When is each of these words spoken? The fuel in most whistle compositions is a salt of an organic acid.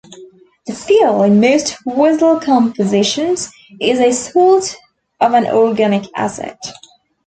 The 0.65 0.73
fuel 0.73 1.21
in 1.21 1.39
most 1.39 1.77
whistle 1.85 2.39
compositions 2.39 3.51
is 3.79 3.99
a 3.99 4.11
salt 4.11 4.75
of 5.19 5.33
an 5.35 5.45
organic 5.45 6.05
acid. 6.15 6.57